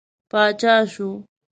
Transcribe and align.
پاچا 0.31 0.75
شو. 0.93 1.09